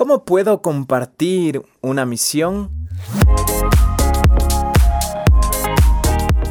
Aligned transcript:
¿Cómo 0.00 0.24
puedo 0.24 0.62
compartir 0.62 1.60
una 1.82 2.06
misión? 2.06 2.70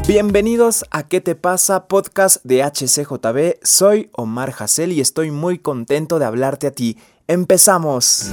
Bienvenidos 0.08 0.86
a 0.92 1.08
¿Qué 1.08 1.20
te 1.20 1.34
pasa? 1.34 1.88
Podcast 1.88 2.44
de 2.44 2.64
HCJB. 2.64 3.58
Soy 3.64 4.12
Omar 4.12 4.54
Hassel 4.56 4.92
y 4.92 5.02
estoy 5.02 5.32
muy 5.32 5.58
contento 5.58 6.20
de 6.20 6.26
hablarte 6.26 6.68
a 6.68 6.72
ti. 6.72 7.00
¡Empezamos! 7.28 8.30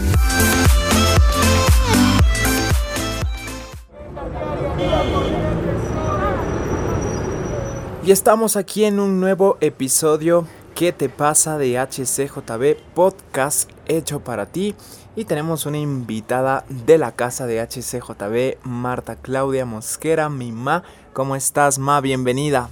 Y 8.05 8.11
estamos 8.11 8.57
aquí 8.57 8.85
en 8.85 9.01
un 9.01 9.19
nuevo 9.19 9.57
episodio 9.62 10.46
¿Qué 10.77 10.93
te 10.93 11.09
pasa 11.09 11.57
de 11.57 11.79
HCJB 11.79 12.77
Podcast 12.95 13.71
hecho 13.87 14.21
para 14.21 14.45
ti? 14.45 14.75
Y 15.19 15.25
tenemos 15.25 15.64
una 15.64 15.79
invitada 15.79 16.67
de 16.69 16.98
la 16.98 17.12
casa 17.12 17.47
de 17.47 17.62
HCJB, 17.62 18.59
Marta 18.65 19.16
Claudia 19.16 19.65
Mosquera, 19.65 20.29
mi 20.29 20.52
ma. 20.52 20.83
¿Cómo 21.15 21.34
estás, 21.34 21.79
ma? 21.79 22.02
Bienvenida. 22.02 22.69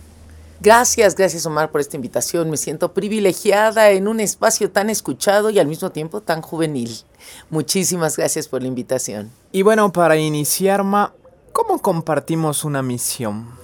Gracias, 0.60 1.14
gracias 1.14 1.46
Omar 1.46 1.70
por 1.70 1.80
esta 1.80 1.96
invitación. 1.96 2.50
Me 2.50 2.58
siento 2.58 2.92
privilegiada 2.92 3.90
en 3.92 4.08
un 4.08 4.20
espacio 4.20 4.70
tan 4.70 4.90
escuchado 4.90 5.48
y 5.48 5.58
al 5.58 5.66
mismo 5.66 5.88
tiempo 5.88 6.20
tan 6.20 6.42
juvenil. 6.42 6.90
Muchísimas 7.48 8.18
gracias 8.18 8.46
por 8.46 8.60
la 8.60 8.68
invitación. 8.68 9.30
Y 9.50 9.62
bueno, 9.62 9.90
para 9.90 10.18
iniciar, 10.18 10.84
ma, 10.84 11.14
¿cómo 11.54 11.80
compartimos 11.80 12.62
una 12.64 12.82
misión? 12.82 13.63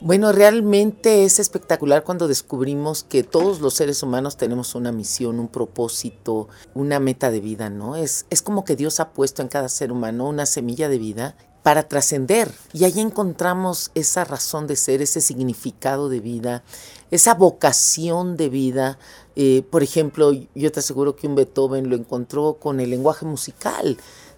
Bueno, 0.00 0.30
realmente 0.30 1.24
es 1.24 1.38
espectacular 1.38 2.04
cuando 2.04 2.28
descubrimos 2.28 3.02
que 3.02 3.22
todos 3.22 3.60
los 3.60 3.74
seres 3.74 4.02
humanos 4.02 4.36
tenemos 4.36 4.74
una 4.74 4.92
misión, 4.92 5.40
un 5.40 5.48
propósito, 5.48 6.48
una 6.74 7.00
meta 7.00 7.30
de 7.30 7.40
vida, 7.40 7.70
¿no? 7.70 7.96
Es, 7.96 8.26
es 8.28 8.42
como 8.42 8.64
que 8.64 8.76
Dios 8.76 9.00
ha 9.00 9.12
puesto 9.12 9.40
en 9.40 9.48
cada 9.48 9.70
ser 9.70 9.92
humano 9.92 10.28
una 10.28 10.44
semilla 10.44 10.90
de 10.90 10.98
vida 10.98 11.34
para 11.62 11.88
trascender. 11.88 12.52
Y 12.74 12.84
ahí 12.84 13.00
encontramos 13.00 13.90
esa 13.94 14.24
razón 14.24 14.66
de 14.66 14.76
ser, 14.76 15.00
ese 15.00 15.22
significado 15.22 16.10
de 16.10 16.20
vida, 16.20 16.62
esa 17.10 17.34
vocación 17.34 18.36
de 18.36 18.50
vida. 18.50 18.98
Eh, 19.34 19.64
por 19.70 19.82
ejemplo, 19.82 20.30
yo 20.54 20.72
te 20.72 20.80
aseguro 20.80 21.16
que 21.16 21.26
un 21.26 21.34
Beethoven 21.34 21.88
lo 21.88 21.96
encontró 21.96 22.58
con 22.60 22.80
el 22.80 22.90
lenguaje 22.90 23.24
musical 23.24 23.96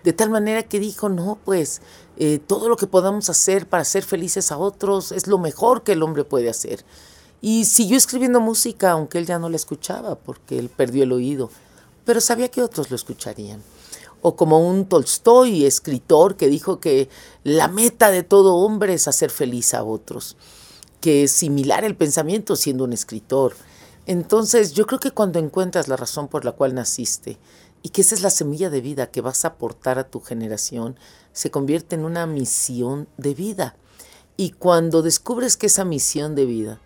de 0.08 0.14
tal 0.14 0.30
manera 0.30 0.62
que 0.62 0.80
dijo, 0.80 1.10
no, 1.10 1.38
pues 1.44 1.82
eh, 2.16 2.38
todo 2.38 2.70
lo 2.70 2.78
que 2.78 2.86
podamos 2.86 3.28
hacer 3.28 3.68
para 3.68 3.82
hacer 3.82 4.02
felices 4.02 4.50
a 4.50 4.56
otros 4.56 5.12
es 5.12 5.26
lo 5.26 5.36
mejor 5.36 5.82
que 5.82 5.92
el 5.92 6.02
hombre 6.02 6.24
puede 6.24 6.48
hacer. 6.48 6.82
Y 7.42 7.66
siguió 7.66 7.98
escribiendo 7.98 8.40
música, 8.40 8.92
aunque 8.92 9.18
él 9.18 9.26
ya 9.26 9.38
no 9.38 9.50
la 9.50 9.56
escuchaba, 9.56 10.14
porque 10.14 10.58
él 10.58 10.70
perdió 10.74 11.02
el 11.02 11.12
oído, 11.12 11.50
pero 12.06 12.22
sabía 12.22 12.48
que 12.48 12.62
otros 12.62 12.88
lo 12.88 12.96
escucharían. 12.96 13.62
O 14.22 14.34
como 14.34 14.66
un 14.66 14.86
Tolstoy, 14.86 15.66
escritor, 15.66 16.36
que 16.36 16.48
dijo 16.48 16.80
que 16.80 17.10
la 17.44 17.68
meta 17.68 18.10
de 18.10 18.22
todo 18.22 18.54
hombre 18.54 18.94
es 18.94 19.08
hacer 19.08 19.28
feliz 19.28 19.74
a 19.74 19.84
otros, 19.84 20.38
que 21.02 21.24
es 21.24 21.32
similar 21.32 21.84
el 21.84 21.96
pensamiento 21.96 22.56
siendo 22.56 22.84
un 22.84 22.94
escritor. 22.94 23.54
Entonces 24.06 24.72
yo 24.72 24.86
creo 24.86 25.00
que 25.00 25.10
cuando 25.10 25.38
encuentras 25.38 25.86
la 25.86 25.96
razón 25.96 26.28
por 26.28 26.46
la 26.46 26.52
cual 26.52 26.74
naciste, 26.74 27.36
y 27.82 27.90
que 27.90 28.00
esa 28.02 28.14
es 28.14 28.22
la 28.22 28.30
semilla 28.30 28.70
de 28.70 28.80
vida 28.80 29.10
que 29.10 29.20
vas 29.20 29.44
a 29.44 29.48
aportar 29.48 29.98
a 29.98 30.08
tu 30.08 30.20
generación, 30.20 30.96
se 31.32 31.50
convierte 31.50 31.94
en 31.94 32.04
una 32.04 32.26
misión 32.26 33.08
de 33.16 33.34
vida. 33.34 33.76
Y 34.36 34.50
cuando 34.50 35.02
descubres 35.02 35.56
que 35.56 35.66
esa 35.66 35.84
misión 35.84 36.34
de 36.34 36.46
vida 36.46 36.80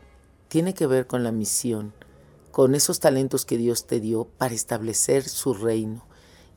tiene 0.48 0.74
que 0.74 0.86
ver 0.86 1.06
con 1.06 1.24
la 1.24 1.32
misión, 1.32 1.92
con 2.50 2.74
esos 2.74 3.00
talentos 3.00 3.44
que 3.44 3.56
Dios 3.56 3.86
te 3.86 4.00
dio 4.00 4.28
para 4.38 4.54
establecer 4.54 5.28
su 5.28 5.54
reino 5.54 6.04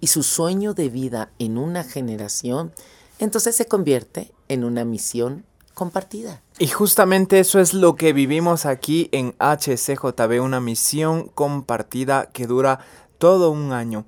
y 0.01 0.07
su 0.07 0.23
sueño 0.23 0.73
de 0.73 0.89
vida 0.89 1.31
en 1.39 1.57
una 1.57 1.83
generación, 1.83 2.73
entonces 3.19 3.55
se 3.55 3.65
convierte 3.65 4.33
en 4.49 4.63
una 4.63 4.83
misión 4.83 5.45
compartida. 5.73 6.41
Y 6.57 6.67
justamente 6.67 7.39
eso 7.39 7.59
es 7.59 7.73
lo 7.73 7.95
que 7.95 8.13
vivimos 8.13 8.65
aquí 8.65 9.09
en 9.11 9.35
HCJB, 9.39 10.41
una 10.41 10.59
misión 10.59 11.27
compartida 11.27 12.29
que 12.31 12.47
dura 12.47 12.79
todo 13.17 13.51
un 13.51 13.73
año. 13.73 14.05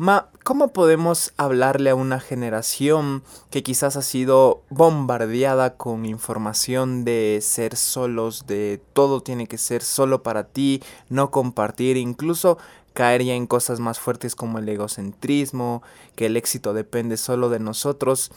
Ma, 0.00 0.30
¿cómo 0.44 0.68
podemos 0.68 1.34
hablarle 1.36 1.90
a 1.90 1.94
una 1.94 2.20
generación 2.20 3.22
que 3.50 3.62
quizás 3.62 3.96
ha 3.98 4.02
sido 4.02 4.62
bombardeada 4.70 5.76
con 5.76 6.06
información 6.06 7.04
de 7.04 7.40
ser 7.42 7.76
solos, 7.76 8.46
de 8.46 8.80
todo 8.94 9.20
tiene 9.20 9.46
que 9.46 9.58
ser 9.58 9.82
solo 9.82 10.22
para 10.22 10.44
ti, 10.44 10.82
no 11.10 11.30
compartir, 11.30 11.98
incluso 11.98 12.56
caer 12.94 13.24
ya 13.24 13.34
en 13.34 13.46
cosas 13.46 13.78
más 13.78 14.00
fuertes 14.00 14.34
como 14.34 14.58
el 14.58 14.70
egocentrismo, 14.70 15.82
que 16.16 16.26
el 16.26 16.38
éxito 16.38 16.72
depende 16.72 17.18
solo 17.18 17.50
de 17.50 17.60
nosotros? 17.60 18.30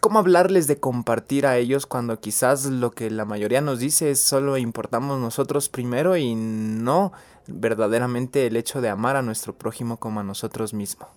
¿Cómo 0.00 0.18
hablarles 0.18 0.66
de 0.68 0.80
compartir 0.80 1.46
a 1.46 1.58
ellos 1.58 1.86
cuando 1.86 2.18
quizás 2.18 2.64
lo 2.64 2.92
que 2.92 3.10
la 3.10 3.24
mayoría 3.24 3.60
nos 3.60 3.78
dice 3.78 4.10
es 4.10 4.22
solo 4.22 4.56
importamos 4.56 5.20
nosotros 5.20 5.68
primero 5.68 6.16
y 6.16 6.34
no 6.34 7.12
verdaderamente 7.46 8.46
el 8.46 8.56
hecho 8.56 8.80
de 8.80 8.88
amar 8.88 9.16
a 9.16 9.22
nuestro 9.22 9.54
prójimo 9.54 9.98
como 9.98 10.20
a 10.20 10.24
nosotros 10.24 10.74
mismos? 10.74 11.08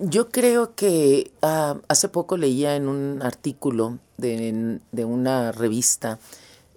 Yo 0.00 0.28
creo 0.28 0.74
que 0.74 1.32
ah, 1.42 1.78
hace 1.88 2.08
poco 2.08 2.36
leía 2.36 2.76
en 2.76 2.88
un 2.88 3.20
artículo 3.22 3.98
de, 4.18 4.80
una 5.04 5.52
revista 5.52 6.18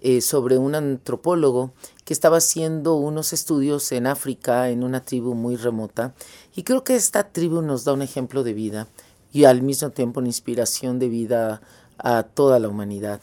eh, 0.00 0.20
sobre 0.20 0.56
un 0.58 0.74
antropólogo 0.74 1.72
que 2.04 2.14
estaba 2.14 2.38
haciendo 2.38 2.94
unos 2.94 3.32
estudios 3.32 3.92
en 3.92 4.06
África, 4.06 4.70
en 4.70 4.82
una 4.82 5.04
tribu 5.04 5.34
muy 5.34 5.56
remota, 5.56 6.14
y 6.56 6.62
creo 6.62 6.84
que 6.84 6.96
esta 6.96 7.28
tribu 7.30 7.62
nos 7.62 7.84
da 7.84 7.92
un 7.92 8.02
ejemplo 8.02 8.42
de 8.42 8.54
vida 8.54 8.88
y 9.32 9.44
al 9.44 9.62
mismo 9.62 9.90
tiempo 9.90 10.20
una 10.20 10.28
inspiración 10.28 10.98
de 10.98 11.08
vida 11.08 11.62
a 11.98 12.22
toda 12.24 12.58
la 12.58 12.68
humanidad. 12.68 13.20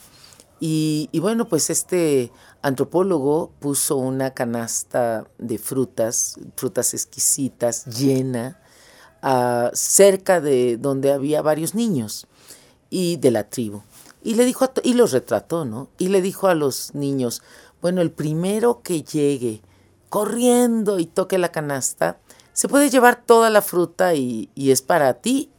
Y, 0.61 1.09
bueno, 1.19 1.47
pues 1.47 1.69
este 1.69 2.31
antropólogo 2.61 3.51
puso 3.59 3.97
una 3.97 4.31
canasta 4.33 5.27
de 5.37 5.57
frutas, 5.57 6.35
frutas 6.55 6.93
exquisitas, 6.93 7.85
llena, 7.85 8.59
ah, 9.21 9.71
cerca 9.73 10.41
de 10.41 10.77
donde 10.77 11.11
había 11.11 11.41
varios 11.41 11.75
niños 11.75 12.27
y 12.89 13.17
de 13.17 13.31
la 13.31 13.49
tribu. 13.49 13.81
Y 14.23 14.35
le 14.35 14.45
dijo, 14.45 14.69
y 14.83 14.93
los 14.93 15.11
retrató, 15.11 15.65
¿no? 15.65 15.89
Y 15.97 16.09
le 16.09 16.21
dijo 16.21 16.47
a 16.47 16.55
los 16.55 16.93
niños, 16.93 17.41
bueno, 17.81 18.01
el 18.01 18.11
primero 18.11 18.81
que 18.81 19.03
llegue 19.03 19.61
corriendo 20.09 20.99
y 20.99 21.05
toque 21.05 21.37
la 21.37 21.51
canasta, 21.51 22.19
se 22.51 22.67
puede 22.67 22.89
llevar 22.89 23.23
toda 23.25 23.49
la 23.49 23.61
fruta 23.61 24.15
y 24.15 24.49
es 24.55 24.81
para 24.81 25.13
ti 25.13 25.49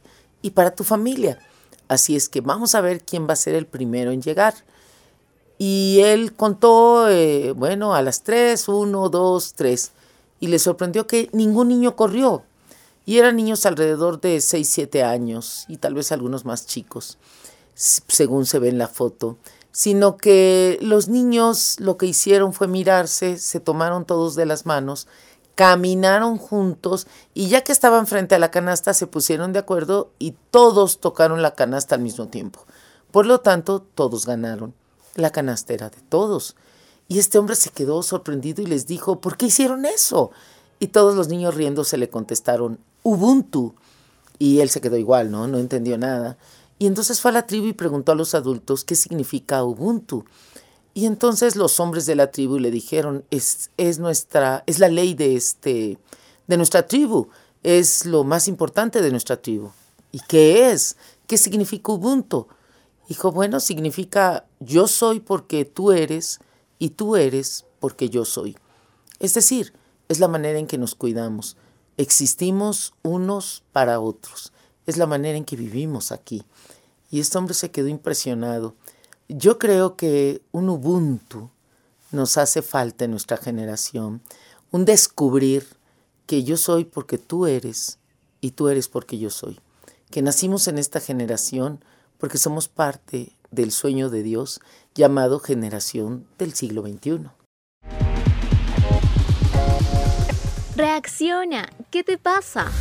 y 0.41 0.51
para 0.51 0.75
tu 0.75 0.83
familia. 0.83 1.39
Así 1.87 2.15
es 2.15 2.29
que 2.29 2.41
vamos 2.41 2.75
a 2.75 2.81
ver 2.81 3.03
quién 3.03 3.27
va 3.27 3.33
a 3.33 3.35
ser 3.35 3.55
el 3.55 3.65
primero 3.65 4.11
en 4.11 4.21
llegar. 4.21 4.53
Y 5.63 5.99
él 6.01 6.33
contó, 6.33 7.07
eh, 7.07 7.51
bueno, 7.51 7.93
a 7.93 8.01
las 8.01 8.23
tres, 8.23 8.67
uno, 8.67 9.09
dos, 9.09 9.53
tres. 9.53 9.91
Y 10.39 10.47
le 10.47 10.57
sorprendió 10.57 11.05
que 11.05 11.29
ningún 11.33 11.67
niño 11.67 11.95
corrió. 11.95 12.41
Y 13.05 13.19
eran 13.19 13.35
niños 13.35 13.67
alrededor 13.67 14.19
de 14.19 14.41
seis, 14.41 14.69
siete 14.69 15.03
años 15.03 15.65
y 15.67 15.77
tal 15.77 15.93
vez 15.93 16.11
algunos 16.11 16.45
más 16.45 16.65
chicos, 16.65 17.19
según 17.75 18.47
se 18.47 18.57
ve 18.57 18.69
en 18.69 18.79
la 18.79 18.87
foto. 18.87 19.37
Sino 19.71 20.17
que 20.17 20.79
los 20.81 21.09
niños 21.09 21.79
lo 21.79 21.95
que 21.95 22.07
hicieron 22.07 22.53
fue 22.53 22.67
mirarse, 22.67 23.37
se 23.37 23.59
tomaron 23.59 24.05
todos 24.05 24.33
de 24.33 24.47
las 24.47 24.65
manos, 24.65 25.07
caminaron 25.53 26.39
juntos 26.39 27.05
y 27.35 27.49
ya 27.49 27.61
que 27.61 27.71
estaban 27.71 28.07
frente 28.07 28.33
a 28.33 28.39
la 28.39 28.49
canasta 28.49 28.95
se 28.95 29.05
pusieron 29.05 29.53
de 29.53 29.59
acuerdo 29.59 30.09
y 30.17 30.33
todos 30.49 30.99
tocaron 30.99 31.43
la 31.43 31.53
canasta 31.53 31.93
al 31.93 32.01
mismo 32.01 32.29
tiempo. 32.29 32.65
Por 33.11 33.27
lo 33.27 33.41
tanto, 33.41 33.85
todos 33.93 34.25
ganaron. 34.25 34.73
La 35.15 35.31
canasta 35.31 35.73
era 35.73 35.89
de 35.89 36.01
todos. 36.09 36.55
Y 37.07 37.19
este 37.19 37.37
hombre 37.37 37.55
se 37.55 37.71
quedó 37.71 38.03
sorprendido 38.03 38.61
y 38.61 38.67
les 38.67 38.87
dijo, 38.87 39.19
¿por 39.19 39.37
qué 39.37 39.47
hicieron 39.47 39.85
eso? 39.85 40.31
Y 40.79 40.87
todos 40.87 41.15
los 41.15 41.27
niños 41.27 41.55
riéndose 41.55 41.97
le 41.97 42.09
contestaron, 42.09 42.79
Ubuntu. 43.03 43.75
Y 44.39 44.59
él 44.61 44.69
se 44.69 44.81
quedó 44.81 44.97
igual, 44.97 45.29
¿no? 45.29 45.47
No 45.47 45.57
entendió 45.57 45.97
nada. 45.97 46.37
Y 46.79 46.87
entonces 46.87 47.21
fue 47.21 47.29
a 47.29 47.33
la 47.33 47.45
tribu 47.45 47.67
y 47.67 47.73
preguntó 47.73 48.11
a 48.11 48.15
los 48.15 48.33
adultos 48.33 48.83
qué 48.83 48.95
significa 48.95 49.63
Ubuntu. 49.63 50.25
Y 50.93 51.05
entonces 51.05 51.55
los 51.55 51.79
hombres 51.79 52.05
de 52.05 52.15
la 52.15 52.31
tribu 52.31 52.59
le 52.59 52.71
dijeron, 52.71 53.23
es, 53.29 53.69
es 53.77 53.99
nuestra, 53.99 54.63
es 54.65 54.79
la 54.79 54.89
ley 54.89 55.13
de 55.13 55.35
este, 55.35 55.99
de 56.47 56.57
nuestra 56.57 56.87
tribu, 56.87 57.29
es 57.63 58.05
lo 58.05 58.23
más 58.23 58.47
importante 58.47 59.01
de 59.01 59.11
nuestra 59.11 59.41
tribu. 59.41 59.69
¿Y 60.11 60.19
qué 60.27 60.71
es? 60.71 60.97
¿Qué 61.27 61.37
significa 61.37 61.91
Ubuntu? 61.91 62.47
Dijo, 63.11 63.33
bueno, 63.33 63.59
significa 63.59 64.45
yo 64.61 64.87
soy 64.87 65.19
porque 65.19 65.65
tú 65.65 65.91
eres 65.91 66.39
y 66.79 66.91
tú 66.91 67.17
eres 67.17 67.65
porque 67.81 68.09
yo 68.09 68.23
soy. 68.23 68.55
Es 69.19 69.33
decir, 69.33 69.73
es 70.07 70.21
la 70.21 70.29
manera 70.29 70.59
en 70.59 70.65
que 70.65 70.77
nos 70.77 70.95
cuidamos. 70.95 71.57
Existimos 71.97 72.93
unos 73.03 73.65
para 73.73 73.99
otros. 73.99 74.53
Es 74.85 74.95
la 74.95 75.07
manera 75.07 75.37
en 75.37 75.43
que 75.43 75.57
vivimos 75.57 76.13
aquí. 76.13 76.45
Y 77.09 77.19
este 77.19 77.37
hombre 77.37 77.53
se 77.53 77.69
quedó 77.69 77.89
impresionado. 77.89 78.75
Yo 79.27 79.59
creo 79.59 79.97
que 79.97 80.41
un 80.53 80.69
Ubuntu 80.69 81.49
nos 82.13 82.37
hace 82.37 82.61
falta 82.61 83.03
en 83.03 83.11
nuestra 83.11 83.35
generación. 83.35 84.21
Un 84.71 84.85
descubrir 84.85 85.67
que 86.27 86.45
yo 86.45 86.55
soy 86.55 86.85
porque 86.85 87.17
tú 87.17 87.45
eres 87.45 87.99
y 88.39 88.51
tú 88.51 88.69
eres 88.69 88.87
porque 88.87 89.17
yo 89.19 89.29
soy. 89.29 89.59
Que 90.09 90.21
nacimos 90.21 90.69
en 90.69 90.77
esta 90.77 91.01
generación 91.01 91.83
porque 92.21 92.37
somos 92.37 92.67
parte 92.69 93.35
del 93.49 93.71
sueño 93.71 94.11
de 94.11 94.21
Dios 94.21 94.61
llamado 94.93 95.39
generación 95.39 96.27
del 96.37 96.53
siglo 96.53 96.83
XXI. 96.83 97.31
Reacciona, 100.75 101.73
¿qué 101.89 102.03
te 102.03 102.19
pasa? 102.19 102.71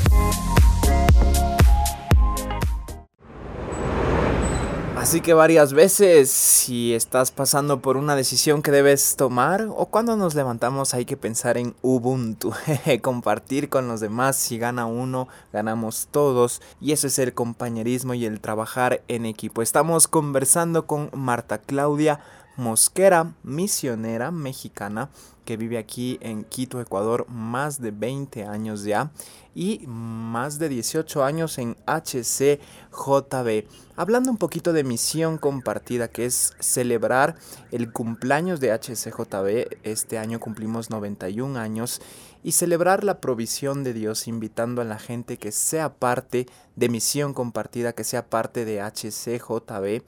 Así 5.00 5.22
que 5.22 5.32
varias 5.32 5.72
veces, 5.72 6.30
si 6.30 6.92
estás 6.92 7.30
pasando 7.30 7.80
por 7.80 7.96
una 7.96 8.14
decisión 8.16 8.60
que 8.60 8.70
debes 8.70 9.16
tomar, 9.16 9.66
o 9.74 9.86
cuando 9.86 10.14
nos 10.14 10.34
levantamos 10.34 10.92
hay 10.92 11.06
que 11.06 11.16
pensar 11.16 11.56
en 11.56 11.74
Ubuntu, 11.80 12.52
compartir 13.02 13.70
con 13.70 13.88
los 13.88 14.00
demás, 14.00 14.36
si 14.36 14.58
gana 14.58 14.84
uno, 14.84 15.26
ganamos 15.54 16.08
todos, 16.10 16.60
y 16.82 16.92
eso 16.92 17.06
es 17.06 17.18
el 17.18 17.32
compañerismo 17.32 18.12
y 18.12 18.26
el 18.26 18.42
trabajar 18.42 19.02
en 19.08 19.24
equipo. 19.24 19.62
Estamos 19.62 20.06
conversando 20.06 20.86
con 20.86 21.08
Marta 21.14 21.56
Claudia 21.56 22.20
Mosquera, 22.58 23.32
misionera 23.42 24.30
mexicana 24.30 25.08
que 25.50 25.56
vive 25.56 25.78
aquí 25.78 26.16
en 26.20 26.44
Quito, 26.44 26.80
Ecuador, 26.80 27.28
más 27.28 27.80
de 27.80 27.90
20 27.90 28.44
años 28.44 28.84
ya 28.84 29.10
y 29.52 29.84
más 29.88 30.60
de 30.60 30.68
18 30.68 31.24
años 31.24 31.58
en 31.58 31.76
HCJB. 31.88 33.64
Hablando 33.96 34.30
un 34.30 34.36
poquito 34.36 34.72
de 34.72 34.84
misión 34.84 35.38
compartida, 35.38 36.06
que 36.06 36.24
es 36.24 36.54
celebrar 36.60 37.34
el 37.72 37.92
cumpleaños 37.92 38.60
de 38.60 38.70
HCJB, 38.70 39.78
este 39.82 40.18
año 40.18 40.38
cumplimos 40.38 40.88
91 40.88 41.58
años, 41.58 42.00
y 42.44 42.52
celebrar 42.52 43.02
la 43.02 43.20
provisión 43.20 43.82
de 43.82 43.92
Dios, 43.92 44.28
invitando 44.28 44.82
a 44.82 44.84
la 44.84 45.00
gente 45.00 45.36
que 45.36 45.50
sea 45.50 45.94
parte 45.94 46.46
de 46.76 46.88
misión 46.88 47.34
compartida, 47.34 47.92
que 47.92 48.04
sea 48.04 48.24
parte 48.24 48.64
de 48.64 48.80
HCJB 48.80 50.04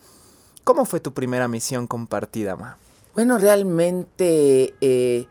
¿Cómo 0.65 0.85
fue 0.85 1.01
tu 1.01 1.13
primera 1.13 1.49
misión 1.49 1.89
compartida, 1.89 2.55
Ma? 2.55 2.79
Bueno, 3.15 3.37
realmente 3.37 4.75
eh, 4.81 5.27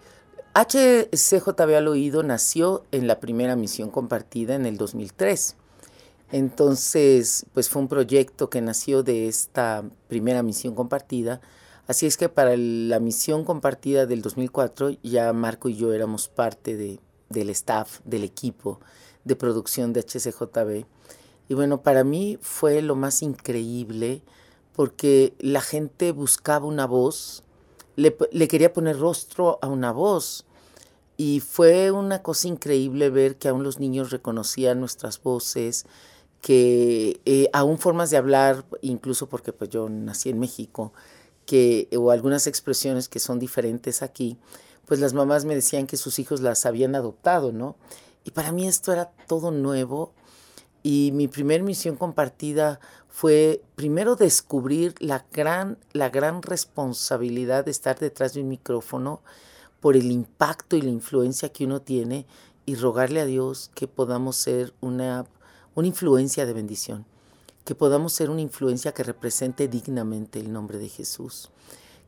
HCJB 0.54 1.76
al 1.76 1.88
oído 1.88 2.22
nació 2.22 2.84
en 2.92 3.08
la 3.08 3.20
primera 3.20 3.56
misión 3.56 3.90
compartida 3.90 4.54
en 4.54 4.68
el 4.68 4.78
2003. 4.78 5.56
Entonces, 6.32 7.48
pues 7.56 7.70
fue 7.70 7.82
un 7.82 7.88
proyecto 7.88 8.52
que 8.52 8.62
nació 8.62 9.02
de 9.02 9.28
esta 9.28 9.84
primera 10.08 10.44
misión 10.44 10.76
compartida. 10.76 11.42
Así 11.88 12.06
es 12.06 12.18
que 12.18 12.30
para 12.30 12.56
la 12.56 13.00
misión 13.00 13.46
compartida 13.46 14.06
del 14.06 14.22
2004 14.22 14.98
ya 15.02 15.34
Marco 15.34 15.68
y 15.68 15.76
yo 15.76 15.92
éramos 15.92 16.30
parte 16.30 16.78
de, 16.78 17.00
del 17.30 17.50
staff, 17.50 18.00
del 18.06 18.24
equipo 18.24 18.80
de 19.24 19.36
producción 19.36 19.92
de 19.92 20.02
HCJB. 20.02 20.86
Y 21.50 21.54
bueno, 21.56 21.82
para 21.82 22.04
mí 22.04 22.38
fue 22.42 22.84
lo 22.84 22.96
más 22.96 23.24
increíble 23.24 24.22
porque 24.74 25.34
la 25.40 25.62
gente 25.62 26.12
buscaba 26.12 26.68
una 26.68 26.86
voz, 26.86 27.44
le, 27.96 28.48
quería 28.48 28.74
poner 28.74 29.00
rostro 29.00 29.60
a 29.62 29.68
una 29.68 29.92
voz. 29.92 30.46
Y 31.18 31.40
fue 31.40 31.92
una 31.92 32.24
cosa 32.24 32.48
increíble 32.48 33.10
ver 33.10 33.38
que 33.38 33.48
aún 33.48 33.64
los 33.64 33.80
niños 33.80 34.12
reconocían 34.12 34.80
nuestras 34.80 35.22
voces, 35.22 35.86
que 36.42 37.22
eh, 37.26 37.50
aún 37.54 37.78
formas 37.78 38.10
de 38.10 38.18
hablar, 38.18 38.66
incluso 38.82 39.30
porque 39.30 39.54
pues 39.54 39.70
yo 39.70 39.88
nací 39.90 40.30
en 40.30 40.40
México, 40.40 40.94
que, 41.46 41.88
o 41.96 42.10
algunas 42.10 42.48
expresiones 42.48 43.08
que 43.08 43.20
son 43.20 43.38
diferentes 43.38 44.02
aquí, 44.02 44.38
pues 44.86 45.00
las 45.00 45.14
mamás 45.14 45.46
me 45.46 45.54
decían 45.54 45.86
que 45.86 45.98
sus 45.98 46.18
hijos 46.18 46.42
las 46.42 46.66
habían 46.66 46.96
adoptado, 46.96 47.52
¿no? 47.52 47.76
Y 48.24 48.32
para 48.32 48.52
mí 48.52 48.68
esto 48.68 48.92
era 48.92 49.12
todo 49.28 49.52
nuevo 49.52 50.14
y 50.84 51.12
mi 51.14 51.28
primer 51.28 51.64
misión 51.64 51.96
compartida 51.96 52.80
fue 53.12 53.62
primero 53.76 54.16
descubrir 54.16 54.96
la 55.00 55.26
gran, 55.34 55.78
la 55.92 56.10
gran 56.10 56.42
responsabilidad 56.42 57.66
de 57.66 57.72
estar 57.72 58.00
detrás 58.00 58.34
de 58.34 58.42
un 58.42 58.48
micrófono 58.48 59.22
por 59.82 59.98
el 59.98 60.12
impacto 60.12 60.78
y 60.78 60.82
la 60.82 60.90
influencia 60.90 61.50
que 61.50 61.66
uno 61.66 61.82
tiene 61.82 62.26
y 62.66 62.76
rogarle 62.76 63.20
a 63.20 63.26
Dios 63.26 63.70
que 63.76 63.88
podamos 63.88 64.38
ser 64.38 64.74
una, 64.80 65.26
una 65.76 65.88
influencia 65.88 66.46
de 66.46 66.54
bendición, 66.54 67.06
que 67.66 67.76
podamos 67.76 68.14
ser 68.14 68.30
una 68.30 68.42
influencia 68.42 68.94
que 68.94 69.04
represente 69.04 69.68
dignamente 69.68 70.40
el 70.40 70.54
nombre 70.54 70.78
de 70.78 70.88
Jesús. 70.88 71.50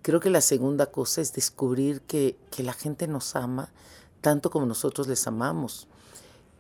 Creo 0.04 0.22
que 0.22 0.30
la 0.30 0.42
segunda 0.42 0.86
cosa 0.86 1.20
es 1.20 1.34
descubrir 1.34 2.00
que, 2.02 2.38
que 2.50 2.64
la 2.64 2.74
gente 2.74 3.08
nos 3.10 3.36
ama 3.36 3.74
tanto 4.22 4.50
como 4.50 4.66
nosotros 4.66 5.08
les 5.08 5.28
amamos. 5.28 5.88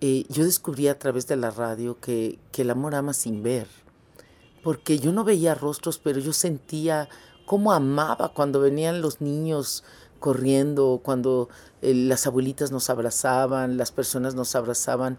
Eh, 0.01 0.25
yo 0.27 0.43
descubrí 0.43 0.89
a 0.89 0.99
través 0.99 1.27
de 1.27 1.37
la 1.37 1.49
radio 1.49 1.97
que, 2.01 2.39
que 2.51 2.63
el 2.63 2.71
amor 2.71 2.93
ama 2.93 3.13
sin 3.13 3.41
ver 3.41 3.82
porque 4.63 4.97
yo 4.97 5.11
no 5.11 5.23
veía 5.23 5.55
rostros, 5.55 5.99
pero 5.99 6.19
yo 6.19 6.33
sentía 6.33 7.09
cómo 7.45 7.73
amaba 7.73 8.29
cuando 8.33 8.59
venían 8.59 9.01
los 9.01 9.21
niños 9.21 9.83
corriendo, 10.19 11.01
cuando 11.03 11.49
eh, 11.81 11.93
las 11.93 12.25
abuelitas 12.25 12.71
nos 12.71 12.89
abrazaban, 12.89 13.77
las 13.77 13.91
personas 13.91 14.35
nos 14.35 14.55
abrazaban. 14.55 15.17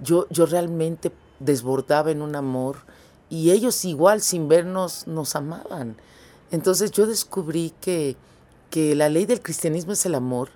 Yo, 0.00 0.26
yo 0.30 0.46
realmente 0.46 1.12
desbordaba 1.40 2.10
en 2.10 2.22
un 2.22 2.34
amor 2.34 2.78
y 3.28 3.50
ellos 3.50 3.84
igual 3.84 4.22
sin 4.22 4.48
vernos 4.48 5.06
nos 5.06 5.36
amaban. 5.36 5.96
Entonces 6.50 6.90
yo 6.90 7.06
descubrí 7.06 7.74
que, 7.80 8.16
que 8.70 8.94
la 8.94 9.10
ley 9.10 9.26
del 9.26 9.42
cristianismo 9.42 9.92
es 9.92 10.06
el 10.06 10.14
amor 10.14 10.48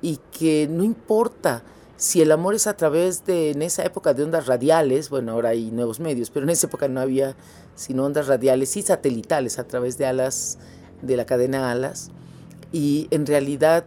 y 0.00 0.18
que 0.32 0.66
no 0.70 0.82
importa 0.82 1.62
si 1.96 2.20
el 2.20 2.32
amor 2.32 2.54
es 2.54 2.66
a 2.66 2.76
través 2.76 3.24
de, 3.26 3.50
en 3.50 3.62
esa 3.62 3.84
época 3.84 4.12
de 4.12 4.24
ondas 4.24 4.46
radiales, 4.46 5.08
bueno, 5.08 5.32
ahora 5.32 5.50
hay 5.50 5.70
nuevos 5.70 6.00
medios, 6.00 6.30
pero 6.30 6.44
en 6.44 6.50
esa 6.50 6.66
época 6.66 6.88
no 6.88 7.00
había 7.00 7.36
sino 7.74 8.04
ondas 8.04 8.26
radiales 8.26 8.76
y 8.76 8.82
satelitales 8.82 9.58
a 9.58 9.64
través 9.64 9.98
de 9.98 10.06
alas, 10.06 10.58
de 11.00 11.16
la 11.16 11.26
cadena 11.26 11.70
alas. 11.70 12.10
Y 12.72 13.08
en 13.10 13.26
realidad 13.26 13.84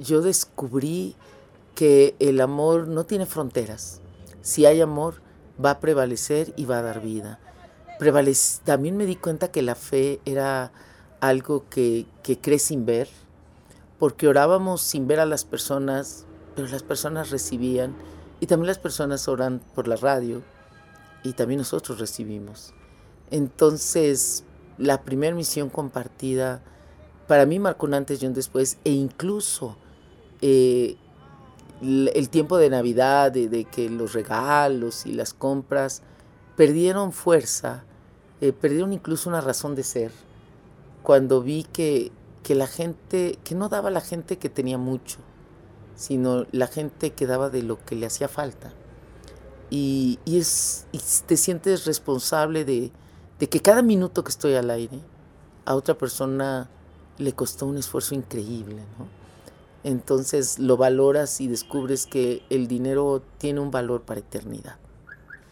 yo 0.00 0.22
descubrí 0.22 1.16
que 1.74 2.16
el 2.18 2.40
amor 2.40 2.88
no 2.88 3.04
tiene 3.04 3.26
fronteras. 3.26 4.00
Si 4.42 4.66
hay 4.66 4.80
amor, 4.80 5.22
va 5.64 5.72
a 5.72 5.80
prevalecer 5.80 6.52
y 6.56 6.64
va 6.64 6.78
a 6.78 6.82
dar 6.82 7.00
vida. 7.00 7.38
También 8.64 8.96
me 8.96 9.06
di 9.06 9.16
cuenta 9.16 9.50
que 9.50 9.62
la 9.62 9.74
fe 9.74 10.20
era 10.24 10.72
algo 11.20 11.68
que, 11.68 12.06
que 12.22 12.38
cree 12.38 12.58
sin 12.58 12.86
ver, 12.86 13.08
porque 13.98 14.28
orábamos 14.28 14.82
sin 14.82 15.08
ver 15.08 15.18
a 15.18 15.26
las 15.26 15.44
personas, 15.44 16.24
pero 16.54 16.68
las 16.68 16.84
personas 16.84 17.30
recibían 17.30 17.96
y 18.40 18.46
también 18.46 18.68
las 18.68 18.78
personas 18.78 19.26
oran 19.26 19.60
por 19.74 19.88
la 19.88 19.96
radio 19.96 20.42
y 21.24 21.32
también 21.32 21.58
nosotros 21.58 21.98
recibimos. 21.98 22.72
Entonces, 23.30 24.44
la 24.78 25.02
primera 25.02 25.34
misión 25.34 25.68
compartida 25.70 26.62
para 27.26 27.46
mí 27.46 27.58
marcó 27.58 27.86
un 27.86 27.94
antes 27.94 28.22
y 28.22 28.26
un 28.26 28.32
después 28.32 28.78
e 28.84 28.90
incluso 28.90 29.76
eh, 30.40 30.96
el 31.80 32.28
tiempo 32.30 32.56
de 32.56 32.70
Navidad, 32.70 33.30
de, 33.30 33.64
que 33.64 33.88
los 33.88 34.12
regalos 34.12 35.06
y 35.06 35.12
las 35.12 35.34
compras 35.34 36.02
perdieron 36.56 37.12
fuerza, 37.12 37.84
eh, 38.40 38.52
perdieron 38.52 38.92
incluso 38.92 39.28
una 39.28 39.40
razón 39.40 39.74
de 39.74 39.84
ser, 39.84 40.10
cuando 41.02 41.42
vi 41.42 41.64
que, 41.64 42.10
que 42.42 42.54
la 42.54 42.66
gente, 42.66 43.38
que 43.44 43.54
no 43.54 43.68
daba 43.68 43.90
la 43.90 44.00
gente 44.00 44.38
que 44.38 44.48
tenía 44.48 44.78
mucho, 44.78 45.18
sino 45.94 46.46
la 46.50 46.66
gente 46.66 47.12
que 47.12 47.26
daba 47.26 47.50
de 47.50 47.62
lo 47.62 47.84
que 47.84 47.94
le 47.94 48.06
hacía 48.06 48.28
falta. 48.28 48.72
Y, 49.70 50.18
es, 50.26 50.86
te 51.26 51.36
sientes 51.36 51.84
responsable 51.84 52.64
de, 52.64 52.90
que 53.46 53.60
cada 53.60 53.82
minuto 53.82 54.24
que 54.24 54.30
estoy 54.30 54.54
al 54.54 54.70
aire 54.70 54.98
a 55.64 55.74
otra 55.74 55.96
persona 55.96 56.68
le 57.18 57.32
costó 57.32 57.66
un 57.66 57.78
esfuerzo 57.78 58.14
increíble, 58.14 58.82
Entonces 59.84 60.58
lo 60.58 60.76
valoras 60.76 61.40
y 61.40 61.46
descubres 61.46 62.06
que 62.06 62.42
el 62.50 62.66
dinero 62.66 63.22
tiene 63.38 63.60
un 63.60 63.70
valor 63.70 64.02
para 64.02 64.20
eternidad. 64.20 64.76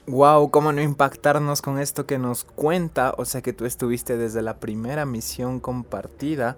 Wow, 0.09 0.51
cómo 0.51 0.73
no 0.73 0.83
impactarnos 0.83 1.63
con 1.63 1.79
esto 1.79 2.07
que 2.07 2.19
nos 2.19 2.45
cuenta, 2.45 3.15
o 3.19 3.25
sea 3.25 3.43
que 3.43 3.53
tú 3.53 3.65
estuviste 3.65 4.17
desde 4.17 4.43
la 4.43 4.59
primera 4.59 5.05
misión 5.05 5.61
compartida 5.61 6.57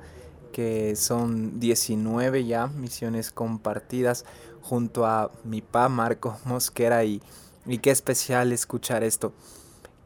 que 0.53 0.97
son 0.97 1.61
19 1.61 2.45
ya 2.45 2.67
misiones 2.67 3.31
compartidas 3.31 4.25
junto 4.63 5.07
a 5.07 5.31
mi 5.45 5.63
pa 5.63 5.89
Marco 5.89 6.37
Mosquera 6.45 7.05
y, 7.05 7.23
y 7.67 7.79
qué 7.79 7.91
especial 7.91 8.53
escuchar 8.53 9.05
esto. 9.05 9.33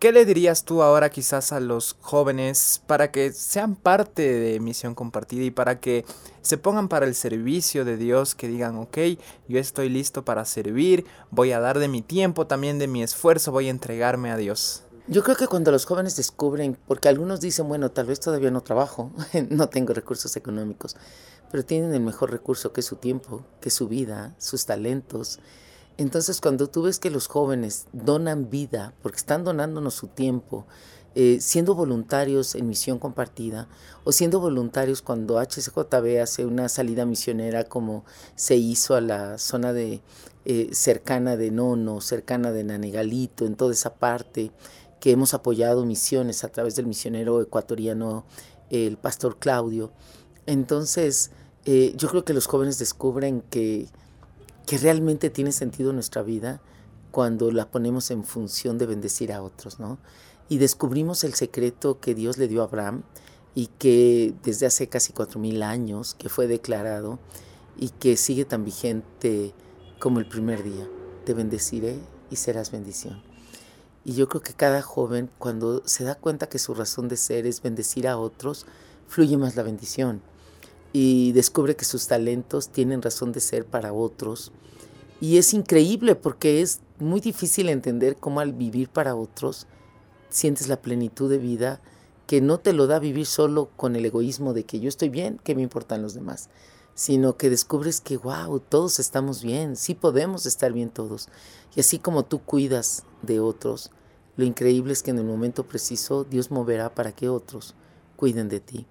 ¿Qué 0.03 0.11
le 0.11 0.25
dirías 0.25 0.65
tú 0.65 0.83
ahora 0.83 1.11
quizás 1.11 1.53
a 1.53 1.61
los 1.61 1.97
jóvenes 2.01 2.83
para 2.89 3.13
que 3.13 3.33
sean 3.33 3.77
parte 3.77 4.23
de 4.33 4.59
Misión 4.59 4.97
Compartida 4.97 5.45
y 5.45 5.53
para 5.53 5.79
que 5.79 6.05
se 6.41 6.59
pongan 6.59 6.89
para 6.89 7.07
el 7.07 7.15
servicio 7.15 7.85
de 7.85 7.97
Dios, 7.97 8.35
que 8.35 8.49
digan, 8.49 8.79
ok, 8.79 8.99
yo 9.47 9.61
estoy 9.61 9.89
listo 9.89 10.25
para 10.25 10.45
servir, 10.45 11.07
voy 11.31 11.53
a 11.53 11.61
dar 11.61 11.79
de 11.79 11.87
mi 11.87 12.03
tiempo, 12.03 12.49
también 12.49 12.81
de 12.81 12.89
mi 12.89 13.05
esfuerzo, 13.05 13.53
voy 13.53 13.69
a 13.69 13.71
entregarme 13.71 14.33
a 14.33 14.37
Dios? 14.37 14.83
Yo 15.07 15.23
creo 15.23 15.37
que 15.37 15.47
cuando 15.47 15.71
los 15.71 15.85
jóvenes 15.85 16.17
descubren, 16.17 16.77
porque 16.89 17.09
algunos 17.09 17.41
dicen, 17.41 17.69
bueno, 17.69 17.93
tal 17.93 18.07
vez 18.07 18.19
todavía 18.19 18.51
no 18.51 18.63
trabajo, 18.63 19.13
no 19.51 19.69
tengo 19.69 19.95
recursos 19.95 20.35
económicos, 20.35 20.97
pero 21.53 21.65
tienen 21.65 21.95
el 21.95 22.01
mejor 22.01 22.33
recurso 22.33 22.73
que 22.73 22.81
es 22.81 22.87
su 22.87 22.97
tiempo, 22.97 23.45
que 23.61 23.69
es 23.69 23.75
su 23.77 23.87
vida, 23.87 24.35
sus 24.39 24.67
talentos. 24.67 25.39
Entonces 26.03 26.41
cuando 26.41 26.69
tú 26.69 26.83
ves 26.83 26.99
que 26.99 27.11
los 27.11 27.29
jóvenes 27.29 27.87
donan 27.93 28.51
vida, 28.51 28.93
porque 29.03 29.19
están 29.19 29.45
donándonos 29.45 29.95
su 29.95 30.09
tiempo, 30.09 30.67
eh, 31.15 31.39
siendo 31.41 31.77
voluntarios 31.77 32.57
en 32.57 32.67
misión 32.67 32.99
compartida 32.99 33.69
o 34.03 34.11
siendo 34.11 34.41
voluntarios 34.41 35.01
cuando 35.01 35.39
HCJB 35.39 36.21
hace 36.21 36.45
una 36.45 36.69
salida 36.69 37.07
misionera 37.07 37.65
como 37.65 38.05
se 38.35 38.57
hizo 38.57 38.97
a 38.97 39.01
la 39.01 39.39
zona 39.39 39.73
de 39.73 40.01
eh, 40.45 40.71
cercana 40.73 41.37
de 41.37 41.53
Nono, 41.53 42.01
cercana 42.01 42.51
de 42.51 42.65
Nanegalito, 42.65 43.47
en 43.47 43.55
toda 43.55 43.73
esa 43.73 43.95
parte, 43.95 44.51
que 44.99 45.13
hemos 45.13 45.35
apoyado 45.35 45.87
misiones 45.87 46.43
a 46.43 46.49
través 46.49 46.75
del 46.75 46.87
misionero 46.87 47.41
ecuatoriano, 47.41 48.25
el 48.71 48.97
pastor 48.97 49.39
Claudio. 49.39 49.93
Entonces, 50.47 51.31
eh, 51.65 51.95
yo 51.97 52.09
creo 52.09 52.25
que 52.25 52.35
los 52.35 52.49
jóvenes 52.49 52.81
descubren 52.81 53.43
que, 53.43 53.89
que 54.73 54.79
realmente 54.79 55.29
tiene 55.29 55.53
sentido 55.53 55.93
nuestra 55.93 56.23
vida 56.23 56.63
cuando 57.11 57.51
la 57.51 57.71
ponemos 57.71 58.11
en 58.11 58.25
función 58.25 58.79
de 58.79 58.87
bendecir 58.87 59.31
a 59.31 59.43
otros, 59.43 59.79
¿no? 59.79 59.99
y 60.49 60.57
descubrimos 60.57 61.25
el 61.25 61.35
secreto 61.35 62.01
que 62.01 62.15
Dios 62.15 62.39
le 62.39 62.49
dio 62.49 62.63
a 62.63 62.65
Abraham 62.65 63.03
y 63.55 63.67
que 63.67 64.33
desde 64.43 64.65
hace 64.65 64.89
casi 64.89 65.13
cuatro 65.13 65.39
mil 65.39 65.63
años 65.63 66.15
que 66.15 66.31
fue 66.31 66.47
declarado 66.47 67.19
y 67.77 67.91
que 67.91 68.17
sigue 68.17 68.47
tan 68.47 68.65
vigente 68.65 69.53
como 69.99 70.21
el 70.21 70.27
primer 70.27 70.63
día. 70.63 70.89
Te 71.27 71.35
bendeciré 71.35 71.99
y 72.31 72.37
serás 72.37 72.71
bendición. 72.71 73.23
Y 74.07 74.15
yo 74.15 74.27
creo 74.27 74.41
que 74.41 74.55
cada 74.55 74.81
joven 74.81 75.29
cuando 75.37 75.87
se 75.87 76.03
da 76.03 76.15
cuenta 76.15 76.49
que 76.49 76.59
su 76.59 76.73
razón 76.73 77.09
de 77.09 77.19
ser 77.19 77.47
es 77.47 77.61
bendecir 77.61 78.09
a 78.09 78.17
otros, 78.17 78.65
fluye 79.07 79.37
más 79.37 79.55
la 79.55 79.65
bendición 79.65 80.23
y 80.93 81.33
descubre 81.33 81.77
que 81.77 81.85
sus 81.85 82.07
talentos 82.07 82.69
tienen 82.69 83.03
razón 83.03 83.33
de 83.33 83.41
ser 83.41 83.65
para 83.65 83.93
otros. 83.93 84.53
Y 85.21 85.39
es 85.39 85.55
increíble 85.55 86.15
porque 86.15 86.61
es 86.61 86.81
muy 86.99 87.21
difícil 87.21 87.69
entender 87.69 88.17
cómo 88.17 88.41
al 88.41 88.53
vivir 88.53 88.89
para 88.89 89.15
otros, 89.15 89.67
sientes 90.29 90.69
la 90.69 90.81
plenitud 90.81 91.31
de 91.31 91.39
vida 91.39 91.81
que 92.27 92.41
no 92.41 92.59
te 92.59 92.73
lo 92.73 92.87
da 92.87 92.99
vivir 92.99 93.27
solo 93.27 93.71
con 93.77 93.97
el 93.97 94.05
egoísmo 94.05 94.55
de 94.55 94.65
que 94.65 94.81
yo 94.81 94.89
estoy 94.89 95.09
bien, 95.09 95.39
que 95.45 95.55
me 95.55 95.63
importan 95.63 96.03
los 96.03 96.15
demás, 96.15 96.49
sino 96.95 97.37
que 97.37 97.51
descubres 97.51 98.01
que, 98.01 98.17
wow, 98.17 98.59
todos 98.61 98.99
estamos 98.99 99.43
bien, 99.43 99.77
sí 99.77 99.95
podemos 99.95 100.47
estar 100.47 100.73
bien 100.73 100.91
todos. 100.91 101.29
Y 101.75 101.81
así 101.81 101.99
como 101.99 102.25
tú 102.25 102.41
cuidas 102.41 103.05
de 103.23 103.41
otros, 103.41 103.91
lo 104.37 104.45
increíble 104.45 104.93
es 104.93 105.03
que 105.03 105.11
en 105.11 105.19
el 105.19 105.25
momento 105.25 105.67
preciso 105.67 106.25
Dios 106.25 106.51
moverá 106.51 106.95
para 106.95 107.13
que 107.13 107.29
otros 107.29 107.75
cuiden 108.17 108.49
de 108.49 108.61
ti. 108.61 108.87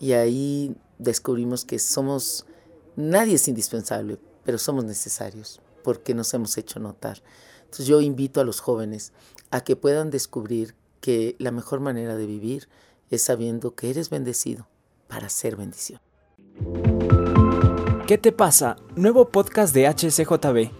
Y 0.00 0.12
ahí 0.12 0.74
descubrimos 1.00 1.64
que 1.64 1.78
somos, 1.78 2.46
nadie 2.96 3.34
es 3.34 3.48
indispensable, 3.48 4.18
pero 4.44 4.58
somos 4.58 4.84
necesarios 4.84 5.60
porque 5.82 6.14
nos 6.14 6.32
hemos 6.34 6.56
hecho 6.58 6.78
notar. 6.78 7.22
Entonces 7.64 7.86
yo 7.86 8.00
invito 8.00 8.40
a 8.40 8.44
los 8.44 8.60
jóvenes 8.60 9.12
a 9.50 9.62
que 9.62 9.76
puedan 9.76 10.10
descubrir 10.10 10.74
que 11.00 11.36
la 11.38 11.50
mejor 11.50 11.80
manera 11.80 12.16
de 12.16 12.26
vivir 12.26 12.68
es 13.10 13.22
sabiendo 13.22 13.74
que 13.74 13.90
eres 13.90 14.10
bendecido 14.10 14.68
para 15.08 15.28
ser 15.28 15.56
bendición. 15.56 16.00
¿Qué 18.06 18.18
te 18.18 18.32
pasa? 18.32 18.76
Nuevo 18.96 19.28
podcast 19.28 19.74
de 19.74 19.88
HCJB. 19.88 20.70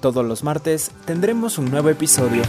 Todos 0.00 0.24
los 0.24 0.44
martes 0.44 0.90
tendremos 1.06 1.58
un 1.58 1.70
nuevo 1.70 1.88
episodio. 1.88 2.42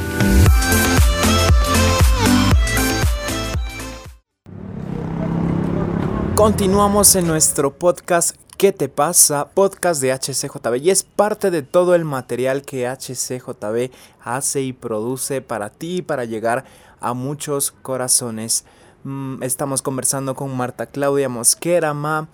Continuamos 6.38 7.16
en 7.16 7.26
nuestro 7.26 7.80
podcast 7.80 8.36
¿Qué 8.58 8.72
te 8.72 8.90
pasa? 8.90 9.50
Podcast 9.56 10.00
de 10.00 10.14
HCJB 10.14 10.76
y 10.84 10.92
es 10.92 11.02
parte 11.02 11.50
de 11.50 11.64
todo 11.64 11.96
el 11.96 12.06
material 12.06 12.62
que 12.62 12.88
HCJB 12.88 13.90
hace 14.22 14.62
y 14.62 14.72
produce 14.72 15.42
para 15.42 15.72
ti 15.72 16.04
para 16.04 16.26
llegar 16.26 16.66
a 17.00 17.16
muchos 17.16 17.72
corazones. 17.72 18.66
Mm, 19.04 19.42
estamos 19.42 19.82
conversando 19.82 20.36
con 20.36 20.56
Marta 20.56 20.86
Claudia 20.86 21.28
Mosquera. 21.28 21.96
Ma, 21.96 22.30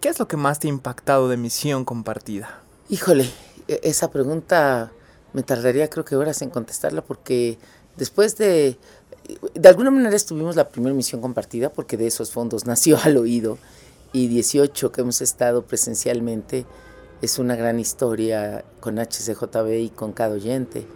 ¿qué 0.00 0.08
es 0.08 0.20
lo 0.20 0.28
que 0.28 0.36
más 0.36 0.60
te 0.60 0.68
ha 0.68 0.70
impactado 0.70 1.28
de 1.28 1.36
misión 1.36 1.84
compartida? 1.84 2.62
Híjole, 2.88 3.28
e, 3.66 3.80
esa 3.82 4.12
pregunta 4.12 4.92
me 5.32 5.42
tardaría 5.42 5.90
creo 5.90 6.04
que 6.04 6.14
horas 6.14 6.42
en 6.42 6.50
contestarla 6.50 7.02
porque 7.02 7.58
después 7.96 8.36
de... 8.36 8.78
De 9.54 9.68
alguna 9.68 9.90
manera 9.90 10.16
estuvimos 10.16 10.56
la 10.56 10.68
primera 10.68 10.94
misión 10.94 11.20
compartida 11.20 11.70
porque 11.70 11.96
de 11.96 12.06
esos 12.06 12.30
fondos 12.30 12.66
nació 12.66 12.98
al 13.02 13.16
oído 13.16 13.58
y 14.12 14.28
18 14.28 14.92
que 14.92 15.00
hemos 15.00 15.20
estado 15.20 15.62
presencialmente. 15.62 16.66
Es 17.20 17.38
una 17.38 17.56
gran 17.56 17.80
historia 17.80 18.64
con 18.80 18.98
HCJB 18.98 19.80
y 19.80 19.88
con 19.90 20.12
cada 20.12 20.34
oyente. 20.34 20.86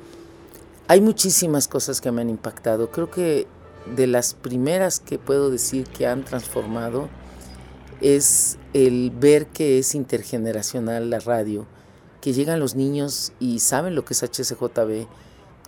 Hay 0.88 1.00
muchísimas 1.00 1.68
cosas 1.68 2.00
que 2.00 2.12
me 2.12 2.22
han 2.22 2.30
impactado. 2.30 2.90
Creo 2.90 3.10
que 3.10 3.46
de 3.96 4.06
las 4.06 4.34
primeras 4.34 5.00
que 5.00 5.18
puedo 5.18 5.50
decir 5.50 5.86
que 5.88 6.06
han 6.06 6.24
transformado 6.24 7.08
es 8.00 8.58
el 8.72 9.10
ver 9.10 9.46
que 9.46 9.78
es 9.78 9.94
intergeneracional 9.94 11.10
la 11.10 11.20
radio, 11.20 11.66
que 12.20 12.32
llegan 12.32 12.60
los 12.60 12.74
niños 12.74 13.32
y 13.40 13.60
saben 13.60 13.94
lo 13.94 14.04
que 14.04 14.14
es 14.14 14.22
HCJB, 14.22 15.06